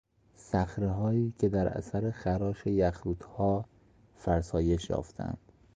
[0.37, 3.65] صخرههایی که در اثر خراش یخرودها
[4.17, 5.51] فرسایش یافتهاند